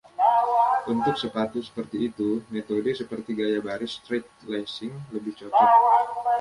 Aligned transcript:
Untuk 0.93 1.13
sepatu 1.23 1.57
seperti 1.67 1.97
itu, 2.09 2.29
metode 2.55 2.89
seperti 3.01 3.31
gaya 3.39 3.59
baris 3.65 3.91
(straight 4.01 4.25
lacing) 4.51 4.95
lebih 5.15 5.33
cocok. 5.39 5.69